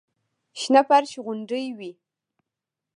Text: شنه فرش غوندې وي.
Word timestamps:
شنه 0.59 0.81
فرش 0.89 1.11
غوندې 1.23 1.63
وي. 1.77 1.91